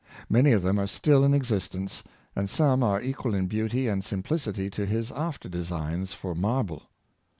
[0.31, 2.03] Many of them are still in existence,
[2.35, 6.89] and some are equal in beauty and simplicity to his after designs for marble.